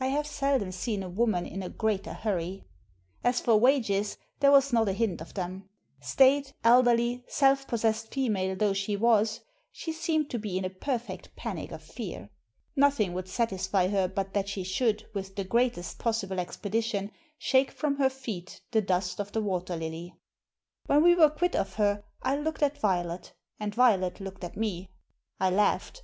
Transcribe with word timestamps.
I 0.00 0.08
have 0.08 0.26
seldom 0.26 0.72
seen 0.72 1.00
a 1.04 1.08
woman 1.08 1.46
in 1.46 1.62
a 1.62 1.68
greater 1.68 2.12
hurry. 2.12 2.64
As 3.22 3.38
for 3.38 3.56
wages, 3.56 4.18
there 4.40 4.50
was 4.50 4.72
not 4.72 4.88
a 4.88 4.92
hint 4.92 5.20
of 5.20 5.34
them. 5.34 5.68
Staid, 6.00 6.52
elderly, 6.64 7.22
self 7.28 7.68
possessed 7.68 8.12
female 8.12 8.56
though 8.56 8.72
she 8.72 8.96
was. 8.96 9.38
Digitized 9.38 9.38
by 9.38 9.38
VjOOQIC 9.38 9.38
270 9.38 9.38
THE 9.38 9.38
SEEN 9.38 9.60
AND 9.62 9.62
THE 9.62 9.68
UNSEEN 9.70 9.70
she 9.70 9.92
seemed 9.92 10.30
to 10.30 10.38
be 10.40 10.58
in 10.58 10.64
a 10.64 10.70
perfect 10.70 11.36
panic 11.36 11.70
of 11.70 11.82
fear. 11.84 12.30
Nothing 12.74 13.12
would 13.12 13.28
satisfy 13.28 13.86
her 13.86 14.08
but 14.08 14.34
that 14.34 14.48
she 14.48 14.64
should, 14.64 15.04
with 15.14 15.36
the 15.36 15.44
greatest 15.44 15.98
possible 16.00 16.40
expedition, 16.40 17.12
shake 17.38 17.70
from 17.70 17.94
her 17.98 18.10
feet 18.10 18.62
the 18.72 18.82
dust 18.82 19.20
of 19.20 19.30
the 19.30 19.40
Water 19.40 19.76
Lily, 19.76 20.16
When 20.86 21.04
we 21.04 21.14
were 21.14 21.30
quit 21.30 21.54
of 21.54 21.74
her 21.74 22.02
I 22.22 22.34
looked 22.34 22.64
at 22.64 22.80
Violet 22.80 23.34
and 23.60 23.72
Violet 23.72 24.18
looked 24.18 24.42
at 24.42 24.56
me. 24.56 24.90
I 25.38 25.48
laughed. 25.50 26.02